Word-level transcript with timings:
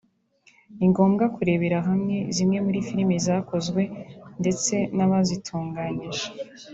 ni 0.77 0.85
ngombwa 0.91 1.25
kurebera 1.35 1.79
hamwe 1.87 2.15
zimwe 2.35 2.57
muri 2.65 2.79
filime 2.87 3.15
zakozwe 3.25 3.81
ndetse 4.41 4.73
n’abazitunganyije 4.95 6.27